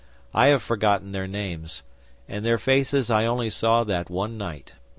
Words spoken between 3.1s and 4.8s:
I only saw that one night.